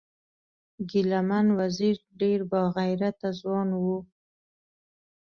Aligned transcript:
ګلمن 0.89 1.47
وزیر 1.59 1.95
ډیر 2.21 2.39
با 2.51 2.61
غیرته 2.77 3.29
ځوان 3.39 3.69
و 3.83 3.85